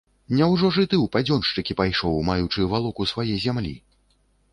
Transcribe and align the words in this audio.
Няўжо 0.37 0.69
ж 0.77 0.85
і 0.85 0.87
ты 0.93 0.95
ў 1.01 1.05
падзёншчыкі 1.15 1.75
пайшоў, 1.81 2.17
маючы 2.31 2.65
валоку 2.73 3.07
свае 3.13 3.35
зямлі? 3.45 3.75